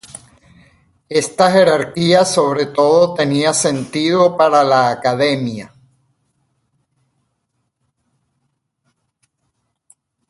Esta 1.09 1.51
jerarquía 1.51 2.25
sobre 2.25 2.65
todo 2.65 3.13
tenía 3.13 3.53
sentido 3.53 4.35
para 4.35 4.63
la 4.63 4.89
Academia. 4.89 5.71